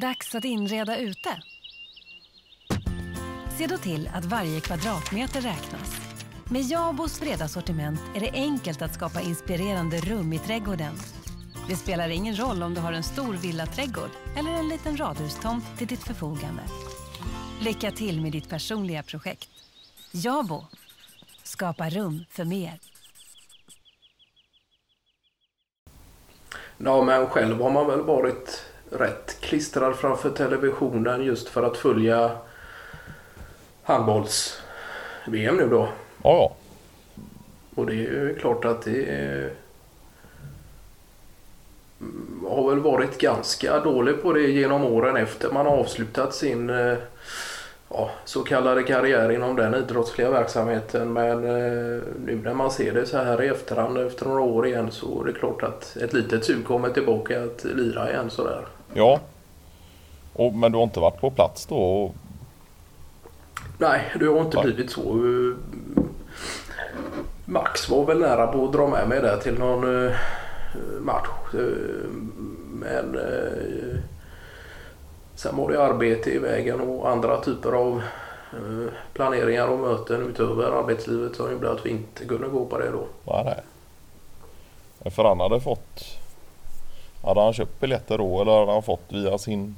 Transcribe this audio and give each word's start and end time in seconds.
Dags 0.00 0.34
att 0.34 0.44
inreda 0.44 0.98
ute. 0.98 1.42
Se 3.58 3.66
då 3.66 3.76
till 3.76 4.10
att 4.14 4.24
varje 4.24 4.60
kvadratmeter 4.60 5.40
räknas. 5.40 5.96
Med 6.50 6.62
Jabos 6.62 7.20
breda 7.20 7.48
sortiment 7.48 8.00
är 8.16 8.20
det 8.20 8.30
enkelt 8.32 8.82
att 8.82 8.94
skapa 8.94 9.20
inspirerande 9.20 9.96
rum 9.96 10.32
i 10.32 10.38
trädgården. 10.38 10.94
Det 11.68 11.76
spelar 11.76 12.08
ingen 12.08 12.40
roll 12.40 12.62
om 12.62 12.74
du 12.74 12.80
har 12.80 12.92
en 12.92 13.02
stor 13.02 13.34
villaträdgård 13.34 14.10
eller 14.36 14.50
en 14.50 14.68
liten 14.68 14.96
radhustomt 14.96 15.78
till 15.78 15.86
ditt 15.86 16.04
förfogande. 16.04 16.62
Lycka 17.60 17.90
till 17.90 18.20
med 18.20 18.32
ditt 18.32 18.48
personliga 18.48 19.02
projekt. 19.02 19.48
Jabo. 20.12 20.66
Skapa 21.42 21.90
rum 21.90 22.24
för 22.30 22.44
mer. 22.44 22.78
Ja, 26.78 27.02
men 27.02 27.26
själv 27.26 27.62
har 27.62 27.70
man 27.70 27.86
väl 27.86 28.02
varit 28.02 28.67
rätt 28.90 29.40
klistrad 29.40 29.96
framför 29.96 30.30
televisionen 30.30 31.22
just 31.22 31.48
för 31.48 31.62
att 31.62 31.76
följa 31.76 32.30
handbolls-VM 33.82 35.56
nu 35.56 35.68
då. 35.68 35.88
Ja. 36.22 36.56
Och 37.74 37.86
det 37.86 37.92
är 37.92 37.96
ju 37.96 38.36
klart 38.40 38.64
att 38.64 38.82
det 38.82 39.50
har 42.48 42.70
väl 42.70 42.80
varit 42.80 43.18
ganska 43.18 43.80
dålig 43.80 44.22
på 44.22 44.32
det 44.32 44.42
genom 44.42 44.84
åren 44.84 45.16
efter 45.16 45.50
man 45.52 45.66
har 45.66 45.76
avslutat 45.76 46.34
sin 46.34 46.70
eh, 46.70 46.96
ja, 47.90 48.10
så 48.24 48.42
kallade 48.42 48.82
karriär 48.82 49.30
inom 49.30 49.56
den 49.56 49.74
idrottsliga 49.74 50.30
verksamheten. 50.30 51.12
Men 51.12 51.44
eh, 51.44 52.02
nu 52.24 52.40
när 52.44 52.54
man 52.54 52.70
ser 52.70 52.92
det 52.92 53.06
så 53.06 53.16
här 53.16 53.42
i 53.42 53.48
efterhand 53.48 53.98
efter 53.98 54.26
några 54.26 54.40
år 54.40 54.66
igen 54.66 54.90
så 54.90 55.22
är 55.22 55.26
det 55.26 55.32
klart 55.32 55.62
att 55.62 55.96
ett 55.96 56.12
litet 56.12 56.44
sug 56.44 56.66
kommer 56.66 56.90
tillbaka 56.90 57.44
att 57.44 57.64
lira 57.64 58.10
igen 58.10 58.30
sådär. 58.30 58.66
Ja. 58.94 59.20
Och, 60.32 60.54
men 60.54 60.72
du 60.72 60.78
har 60.78 60.84
inte 60.84 61.00
varit 61.00 61.20
på 61.20 61.30
plats 61.30 61.66
då? 61.66 61.76
Och... 61.76 62.14
Nej, 63.78 64.00
det 64.20 64.26
har 64.26 64.40
inte 64.40 64.60
blivit 64.62 64.90
så. 64.90 65.20
Max 67.44 67.88
var 67.88 68.04
väl 68.04 68.18
nära 68.18 68.46
på 68.46 68.64
att 68.64 68.72
dra 68.72 68.86
med 68.88 69.08
mig 69.08 69.20
där 69.20 69.36
till 69.36 69.58
någon 69.58 70.06
eh, 70.06 70.12
match. 71.00 71.28
Eh, 71.54 71.60
Men 72.72 73.18
sen 75.38 75.56
var 75.56 75.70
det 75.70 75.82
arbete 75.82 76.30
i 76.30 76.38
vägen 76.38 76.80
och 76.80 77.10
andra 77.10 77.40
typer 77.40 77.72
av 77.72 78.02
eh, 78.52 78.92
planeringar 79.12 79.68
och 79.68 79.78
möten 79.78 80.28
utöver 80.30 80.70
arbetslivet 80.70 81.36
som 81.36 81.52
gjorde 81.52 81.70
att 81.70 81.86
vi 81.86 81.90
inte 81.90 82.24
kunde 82.24 82.48
gå 82.48 82.64
på 82.64 82.78
det 82.78 82.90
då. 82.90 83.04
Nej, 83.24 83.44
nej. 83.44 85.10
För 85.10 85.24
han 85.24 85.40
hade 85.40 85.60
fått... 85.60 86.04
Hade 87.24 87.40
han 87.40 87.52
köpt 87.52 87.80
biljetter 87.80 88.18
då 88.18 88.40
eller 88.40 88.58
hade 88.58 88.72
han 88.72 88.82
fått 88.82 89.04
via 89.08 89.38
sin 89.38 89.76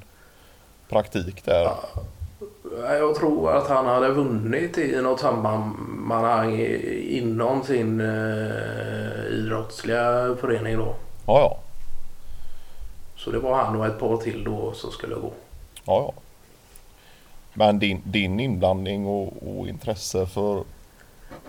praktik 0.88 1.44
där? 1.44 1.62
Ja. 1.62 1.78
Jag 2.88 3.14
tror 3.14 3.52
att 3.52 3.68
han 3.68 3.86
hade 3.86 4.08
vunnit 4.08 4.78
i 4.78 5.02
något 5.02 5.20
sammanhang 5.20 6.60
inom 7.08 7.62
sin 7.62 8.00
eh, 8.00 9.26
idrottsliga 9.30 10.36
förening 10.40 10.76
då. 10.76 10.94
Ja, 11.26 11.40
ja. 11.40 11.58
Så 13.16 13.30
det 13.30 13.38
var 13.38 13.54
han 13.54 13.76
och 13.76 13.86
ett 13.86 13.98
par 13.98 14.16
till 14.16 14.44
då 14.44 14.72
som 14.72 14.90
skulle 14.90 15.14
gå 15.14 15.32
ja, 15.84 16.00
ja. 16.00 16.12
Men 17.54 17.78
din, 17.78 18.02
din 18.04 18.40
inblandning 18.40 19.06
och, 19.06 19.32
och 19.42 19.68
intresse 19.68 20.26
för 20.26 20.64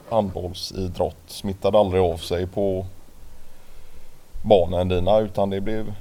handbollsidrott 0.09 1.17
smittade 1.27 1.77
aldrig 1.77 2.01
av 2.01 2.17
sig 2.17 2.47
på 2.47 2.85
barnen 4.41 4.87
dina 4.87 5.19
utan 5.19 5.49
det 5.49 5.61
blev 5.61 5.93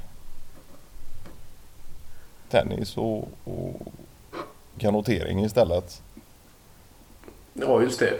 tennis 2.50 2.96
och, 2.96 3.28
och 3.44 3.80
kanotering 4.78 5.44
istället. 5.44 6.02
Ja, 7.52 7.82
just 7.82 8.00
det. 8.00 8.14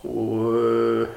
Och, 0.00 0.58
eh, 0.58 1.08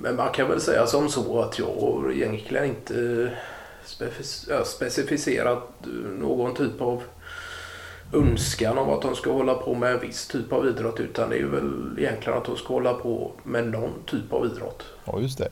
men 0.00 0.16
man 0.16 0.32
kan 0.32 0.48
väl 0.48 0.60
säga 0.60 0.86
som 0.86 1.08
så 1.08 1.42
att 1.42 1.58
jag 1.58 1.74
har 1.80 2.12
egentligen 2.12 2.64
inte 2.64 3.30
specificerat 4.64 5.68
någon 6.18 6.54
typ 6.54 6.80
av 6.80 7.02
önskan 8.12 8.78
om 8.78 8.90
att 8.90 9.02
de 9.02 9.16
ska 9.16 9.32
hålla 9.32 9.54
på 9.54 9.74
med 9.74 9.92
en 9.92 10.00
viss 10.00 10.28
typ 10.28 10.52
av 10.52 10.66
idrott 10.66 11.00
utan 11.00 11.30
det 11.30 11.38
är 11.38 11.44
väl 11.44 11.98
egentligen 11.98 12.38
att 12.38 12.44
de 12.44 12.56
ska 12.56 12.74
hålla 12.74 12.94
på 12.94 13.32
med 13.42 13.68
någon 13.68 13.92
typ 14.06 14.32
av 14.32 14.46
idrott. 14.46 14.84
Ja, 15.04 15.20
just 15.20 15.38
det. 15.38 15.48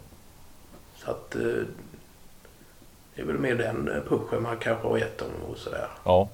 Så 0.96 1.10
att 1.10 1.34
eh, 1.34 1.40
det 3.14 3.22
är 3.22 3.26
väl 3.26 3.38
mer 3.38 3.54
den 3.54 3.88
eh, 3.88 4.02
pushen 4.08 4.42
man 4.42 4.56
kanske 4.56 4.88
har 4.88 4.98
gett 4.98 5.18
dem 5.18 5.28
och 5.50 5.56
sådär. 5.56 5.88
Ja. 6.04 6.28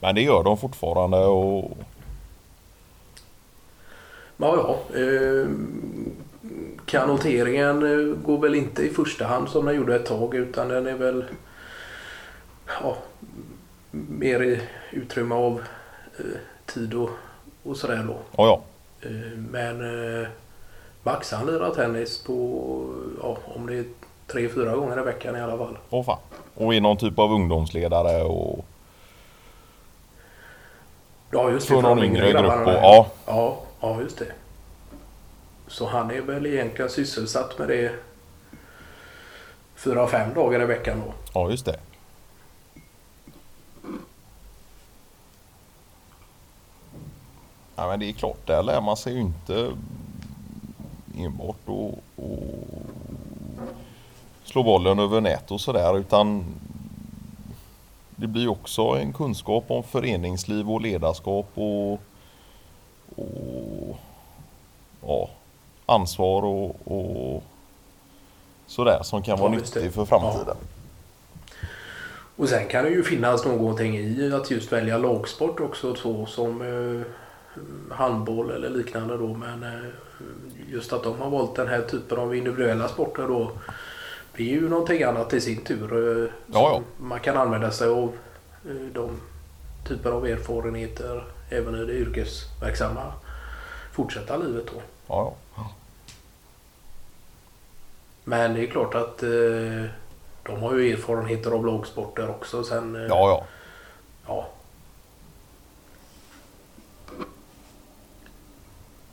Men 0.00 0.14
det 0.14 0.22
gör 0.22 0.42
de 0.42 0.58
fortfarande 0.58 1.16
och 1.18 1.78
Ja, 4.40 4.56
ja. 4.56 5.00
Kanoteringen 6.88 7.82
eh, 7.82 8.16
går 8.16 8.38
väl 8.38 8.54
inte 8.54 8.82
i 8.82 8.90
första 8.90 9.26
hand 9.26 9.48
som 9.48 9.66
den 9.66 9.74
gjorde 9.76 9.94
ett 9.96 10.06
tag 10.06 10.34
utan 10.34 10.68
den 10.68 10.86
är 10.86 10.94
väl 10.94 11.24
ja, 12.82 12.96
mer 13.90 14.42
i 14.42 14.60
utrymme 14.90 15.34
av 15.34 15.62
eh, 16.18 16.24
tid 16.66 16.94
och, 16.94 17.10
och 17.62 17.76
sådär 17.76 18.04
då. 18.08 18.16
ja, 18.36 18.46
ja. 18.46 18.60
Eh, 19.08 19.38
men 19.50 19.80
eh, 20.22 20.28
Max 21.02 21.32
han 21.32 21.46
lirar 21.46 21.70
tennis 21.74 22.24
på, 22.24 22.84
ja, 23.22 23.38
om 23.44 23.66
det 23.66 23.74
är 23.78 23.84
tre, 24.26 24.48
fyra 24.48 24.76
gånger 24.76 25.00
i 25.00 25.02
veckan 25.04 25.36
i 25.36 25.40
alla 25.40 25.58
fall. 25.58 25.78
Åh 25.90 26.04
fan. 26.04 26.18
Och 26.54 26.74
är 26.74 26.80
någon 26.80 26.96
typ 26.96 27.18
av 27.18 27.32
ungdomsledare 27.32 28.22
och 28.22 28.64
Ja, 31.30 31.50
just 31.50 31.68
det. 31.68 31.74
för 31.74 31.82
någon 31.82 32.04
yngre 32.04 32.32
grupp. 32.32 32.66
Och, 32.66 33.06
Ja, 33.26 33.56
ja, 33.80 34.00
just 34.00 34.18
det. 34.18 34.26
Så 35.68 35.86
han 35.86 36.10
är 36.10 36.20
väl 36.20 36.46
egentligen 36.46 36.90
sysselsatt 36.90 37.58
med 37.58 37.68
det 37.68 37.94
fyra, 39.74 40.06
fem 40.06 40.34
dagar 40.34 40.62
i 40.62 40.66
veckan 40.66 41.02
då. 41.06 41.12
ja, 41.34 41.50
just 41.50 41.64
det. 41.64 41.80
Ja, 47.76 47.88
men 47.88 48.00
det 48.00 48.08
är 48.08 48.12
klart, 48.12 48.46
där 48.46 48.62
lär 48.62 48.80
man 48.80 48.96
sig 48.96 49.14
ju 49.14 49.20
inte 49.20 49.72
enbart 51.18 51.56
att 51.66 51.98
och 52.16 52.78
slå 54.44 54.62
bollen 54.62 54.98
över 54.98 55.20
nät 55.20 55.50
och 55.50 55.60
sådär 55.60 55.98
utan 55.98 56.44
det 58.16 58.26
blir 58.26 58.48
också 58.48 58.82
en 58.82 59.12
kunskap 59.12 59.64
om 59.68 59.82
föreningsliv 59.82 60.70
och 60.70 60.80
ledarskap 60.80 61.46
och, 61.54 61.92
och 63.16 63.98
ja, 65.02 65.30
ansvar 65.88 66.42
och, 66.42 66.76
och 66.84 67.42
sådär 68.66 69.00
som 69.02 69.22
kan 69.22 69.38
vara 69.38 69.52
Ja, 69.52 69.58
nyttig 69.58 69.92
för 69.92 70.04
framtiden. 70.04 70.56
Och 72.36 72.48
sen 72.48 72.68
kan 72.68 72.84
det 72.84 72.90
ju 72.90 73.02
finnas 73.02 73.44
någonting 73.44 73.96
i 73.98 74.32
att 74.34 74.50
just 74.50 74.72
välja 74.72 74.98
lagsport 74.98 75.60
också 75.60 75.94
så 75.94 76.26
som 76.26 76.62
eh, 76.62 77.06
handboll 77.96 78.50
eller 78.50 78.70
liknande 78.70 79.16
då. 79.16 79.34
Men 79.34 79.62
eh, 79.62 79.88
just 80.68 80.92
att 80.92 81.02
de 81.02 81.18
har 81.20 81.30
valt 81.30 81.56
den 81.56 81.68
här 81.68 81.82
typen 81.82 82.18
av 82.18 82.34
individuella 82.36 82.88
sporter 82.88 83.28
då. 83.28 83.50
Det 84.36 84.42
är 84.42 84.54
ju 84.54 84.68
någonting 84.68 85.02
annat 85.02 85.32
i 85.32 85.40
sin 85.40 85.64
tur. 85.64 86.22
Eh, 86.24 86.30
Ja, 86.46 86.74
som 86.98 87.08
Man 87.08 87.20
kan 87.20 87.36
använda 87.36 87.70
sig 87.70 87.88
av 87.88 88.12
eh, 88.68 88.92
de 88.94 89.20
typer 89.88 90.10
av 90.10 90.26
erfarenheter 90.26 91.24
även 91.50 91.74
i 91.74 91.84
det 91.84 91.92
yrkesverksamma 91.92 93.12
fortsätta 93.92 94.36
livet 94.36 94.66
då. 94.66 94.80
Ja, 95.06 95.34
ja. 95.56 95.70
Men 98.28 98.54
det 98.54 98.62
är 98.62 98.66
klart 98.66 98.94
att 98.94 99.22
eh, 99.22 99.84
de 100.42 100.62
har 100.62 100.74
ju 100.74 100.92
erfarenheter 100.92 101.50
av 101.50 101.66
lagsporter 101.66 102.30
också. 102.30 102.64
Sen, 102.64 102.96
eh, 102.96 103.02
ja, 103.02 103.08
ja. 103.28 103.44
ja. 104.26 104.48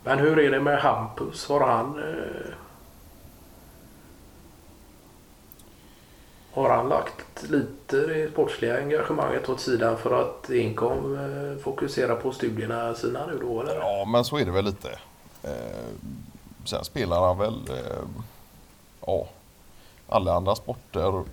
Men 0.04 0.18
hur 0.18 0.38
är 0.38 0.50
det 0.50 0.60
med 0.60 0.80
Hampus? 0.80 1.48
Har 1.48 1.60
han... 1.60 1.98
Eh, 1.98 2.52
har 6.52 6.70
han 6.70 6.88
lagt 6.88 7.50
lite 7.50 7.96
det 7.96 8.32
sportsliga 8.32 8.78
engagemanget 8.78 9.48
åt 9.48 9.60
sidan 9.60 9.98
för 9.98 10.20
att 10.20 10.50
enkom 10.50 11.18
fokusera 11.62 12.16
på 12.16 12.32
studierna 12.32 12.94
sina 12.94 13.26
nu 13.26 13.38
då 13.40 13.60
eller? 13.60 13.74
Ja, 13.74 14.04
men 14.04 14.24
så 14.24 14.38
är 14.38 14.44
det 14.44 14.50
väl 14.50 14.64
lite. 14.64 14.98
Sen 16.64 16.84
spelar 16.84 17.26
han 17.26 17.38
väl 17.38 17.70
ja, 19.06 19.26
alla 20.08 20.34
andra 20.34 20.54
sporter 20.54 21.24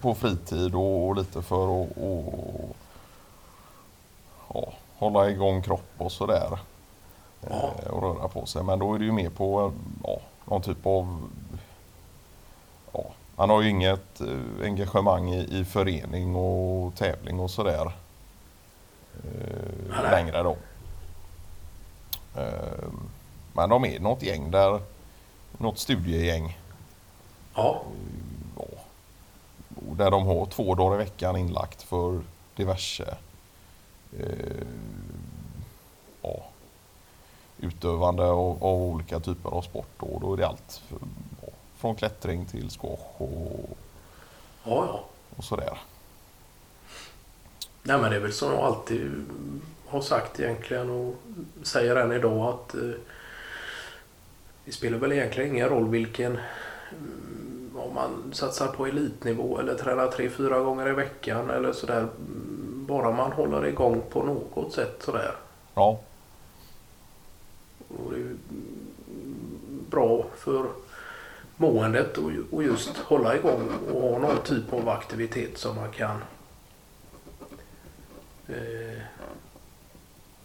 på 0.00 0.14
fritid 0.14 0.74
och, 0.74 1.08
och 1.08 1.16
lite 1.16 1.42
för 1.42 1.82
att 1.82 1.96
och, 1.96 2.76
ja, 4.54 4.72
hålla 4.96 5.30
igång 5.30 5.62
kropp 5.62 5.94
och 5.98 6.12
sådär. 6.12 6.58
Ja. 7.50 7.70
Eh, 7.82 7.90
och 7.90 8.02
röra 8.02 8.28
på 8.28 8.46
sig. 8.46 8.62
Men 8.62 8.78
då 8.78 8.94
är 8.94 8.98
det 8.98 9.04
ju 9.04 9.12
mer 9.12 9.30
på 9.30 9.72
ja, 10.04 10.20
någon 10.44 10.62
typ 10.62 10.86
av 10.86 11.28
ja, 12.92 13.04
Han 13.36 13.50
har 13.50 13.62
ju 13.62 13.68
inget 13.68 14.20
eh, 14.20 14.66
engagemang 14.66 15.32
i, 15.32 15.58
i 15.60 15.64
förening 15.64 16.36
och 16.36 16.94
tävling 16.94 17.40
och 17.40 17.50
sådär 17.50 17.92
eh, 19.24 20.10
längre 20.10 20.42
då. 20.42 20.56
Eh, 22.36 22.88
men 23.52 23.70
de 23.70 23.84
är 23.84 24.00
något 24.00 24.22
gäng 24.22 24.50
där, 24.50 24.80
något 25.58 25.78
studiegäng 25.78 26.58
Ja, 27.54 27.82
där 29.96 30.10
de 30.10 30.26
har 30.26 30.46
två 30.46 30.74
dagar 30.74 30.94
i 30.94 31.04
veckan 31.04 31.36
inlagt 31.36 31.82
för 31.82 32.20
diverse 32.54 33.16
eh, 34.18 34.66
ja, 36.22 36.44
utövande 37.58 38.22
av, 38.22 38.64
av 38.64 38.82
olika 38.82 39.20
typer 39.20 39.50
av 39.50 39.62
sport. 39.62 39.96
Och 39.98 40.20
då 40.20 40.32
är 40.32 40.36
det 40.36 40.46
allt 40.46 40.82
för, 40.88 40.98
ja, 41.42 41.48
från 41.76 41.94
klättring 41.94 42.46
till 42.46 42.70
squash 42.70 43.22
och, 43.22 43.76
ja, 44.64 44.86
ja. 44.86 45.04
och 45.36 45.44
sådär. 45.44 45.78
Nej 47.82 47.98
men 47.98 48.10
det 48.10 48.16
är 48.16 48.20
väl 48.20 48.32
som 48.32 48.52
jag 48.52 48.60
alltid 48.60 49.24
har 49.86 50.00
sagt 50.00 50.40
egentligen 50.40 50.90
och 50.90 51.14
säger 51.62 51.96
än 51.96 52.12
idag 52.12 52.48
att 52.48 52.74
eh, 52.74 52.90
det 54.64 54.72
spelar 54.72 54.98
väl 54.98 55.12
egentligen 55.12 55.50
ingen 55.50 55.68
roll 55.68 55.88
vilken 55.88 56.38
om 57.82 57.94
man 57.94 58.32
satsar 58.32 58.66
på 58.68 58.86
elitnivå 58.86 59.58
eller 59.58 59.74
tränar 59.74 60.08
tre, 60.08 60.30
fyra 60.30 60.58
gånger 60.60 60.88
i 60.88 60.92
veckan 60.92 61.50
eller 61.50 61.72
sådär. 61.72 62.08
Bara 62.86 63.10
man 63.10 63.32
håller 63.32 63.66
igång 63.66 64.02
på 64.10 64.22
något 64.22 64.72
sätt 64.72 65.02
sådär. 65.04 65.34
Ja, 65.74 65.98
Och 67.88 68.12
det 68.12 68.16
är 68.20 68.36
bra 69.90 70.24
för 70.36 70.66
måendet 71.56 72.18
och 72.18 72.32
ju- 72.32 72.44
och 72.52 72.62
just 72.62 72.96
hålla 72.98 73.36
igång 73.36 73.68
och 73.94 74.00
ha 74.02 74.18
någon 74.18 74.36
typ 74.44 74.72
av 74.72 74.88
aktivitet 74.88 75.58
som 75.58 75.76
man 75.76 75.90
kan 75.90 76.22
eh, 78.48 79.02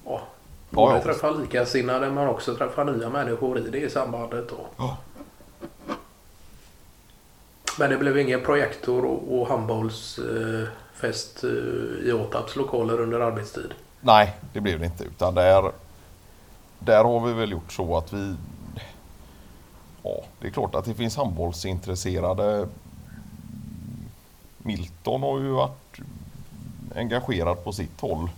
ja, 0.06 0.22
både 0.69 0.95
ja. 0.95 1.04
träffa 1.04 1.30
likasinnade 1.31 2.10
men 2.12 2.28
också 2.28 2.56
träffa 2.56 2.83
nya 2.83 3.10
människor 3.10 3.57
i 3.60 3.69
det 3.69 3.92
sambandet. 3.92 4.50
Då. 4.50 4.57
Ja. 4.78 4.98
Men 7.79 7.89
det 7.89 7.97
blev 7.97 8.18
ingen 8.18 8.44
projektor 8.44 9.06
och, 9.06 9.47
handbollsfest 9.47 11.44
eh, 11.44 12.07
i 12.09 12.12
Åtarps 12.13 12.56
lokaler 12.56 13.01
under 13.01 13.19
arbetstid. 13.19 13.74
nej 14.01 14.33
det 14.53 14.62
blev 14.62 14.79
det 14.79 14.85
inte 14.85 15.03
utan 15.03 15.35
där, 15.35 15.71
där 16.79 17.03
har 17.03 17.27
vi 17.27 17.33
väl 17.33 17.51
gjort 17.51 17.71
så 17.71 17.97
att 17.97 18.13
vi 18.13 18.35
Ja, 20.07 20.24
det 20.39 20.47
är 20.47 20.51
klart 20.51 20.75
att 20.75 20.85
det 20.85 20.94
finns 20.94 21.18
handbollsintresserade. 21.18 22.68
Milton 24.57 25.21
har 25.21 25.39
ju 25.39 25.50
varit 25.50 26.00
engagerad 26.95 27.63
på 27.63 27.71
sitt 27.71 28.01
håll. 28.01 28.30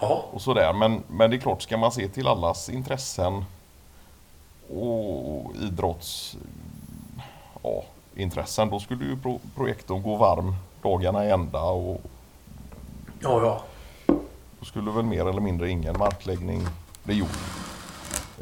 Ja, 0.00 0.24
och 0.30 0.42
sådär. 0.42 0.72
Men, 0.72 1.02
men 1.08 1.30
det 1.30 1.36
är 1.36 1.40
klart, 1.40 1.62
ska 1.62 1.76
man 1.76 1.92
se 1.92 2.08
till 2.08 2.28
allas 2.28 2.68
intressen 2.68 3.44
och 4.70 5.56
idrotts 5.56 6.36
ja, 7.62 7.84
intressen, 8.18 8.70
då 8.70 8.80
skulle 8.80 9.04
ju 9.04 9.16
pro 9.16 9.40
projektorn 9.56 10.02
gå 10.02 10.16
varm 10.16 10.54
dagarna 10.82 11.24
i 11.26 11.30
ända 11.30 11.62
och 11.62 12.00
ja, 13.20 13.42
ja. 13.44 13.62
då 14.60 14.64
skulle 14.64 14.90
väl 14.90 15.04
mer 15.04 15.26
eller 15.28 15.40
mindre 15.40 15.70
ingen 15.70 15.98
markläggning 15.98 16.66
bli 17.04 17.14
gjord. 17.14 17.28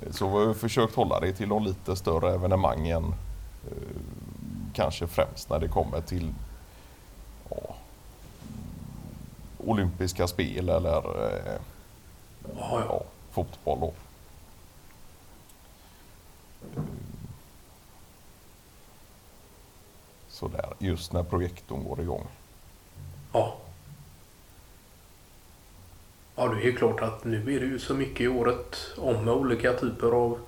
Eh, 0.02 0.12
Så 0.12 0.38
vi 0.38 0.46
har 0.46 0.54
försökt 0.54 0.94
hålla 0.94 1.20
det 1.20 1.32
till 1.32 1.48
de 1.48 1.64
lite 1.64 1.96
större 1.96 2.34
evenemangen. 2.34 3.04
eh, 3.64 4.00
Kanske 4.74 5.06
främst 5.06 5.50
när 5.50 5.58
det 5.58 5.68
kommer 5.68 6.00
till 6.00 6.32
ja, 7.50 7.56
olympiska 9.66 10.26
spel 10.26 10.68
eller 10.68 10.96
eh, 11.28 11.60
ja, 12.58 12.80
ja. 12.88 13.00
fotboll 13.30 13.80
då. 13.80 13.92
Sådär, 20.36 20.74
just 20.78 21.12
när 21.12 21.22
projektorn 21.22 21.84
går 21.84 22.00
igång. 22.00 22.26
Ja. 23.32 23.56
Ja, 26.34 26.48
det 26.48 26.60
är 26.60 26.64
ju 26.64 26.76
klart 26.76 27.02
att 27.02 27.24
nu 27.24 27.36
är 27.38 27.60
det 27.60 27.66
ju 27.66 27.78
så 27.78 27.94
mycket 27.94 28.20
i 28.20 28.28
året 28.28 28.76
om 28.96 29.24
med 29.24 29.34
olika 29.34 29.72
typer 29.72 30.06
av 30.06 30.38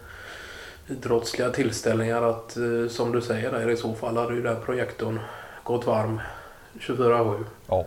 idrottsliga 0.86 1.50
tillställningar 1.50 2.22
att 2.22 2.56
eh, 2.56 2.88
som 2.88 3.12
du 3.12 3.22
säger 3.22 3.52
där 3.52 3.70
i 3.70 3.76
så 3.76 3.94
fall 3.94 4.16
hade 4.16 4.34
ju 4.34 4.42
den 4.42 4.62
projektorn 4.62 5.20
gått 5.62 5.86
varm 5.86 6.20
24-7. 6.78 7.44
Ja, 7.66 7.86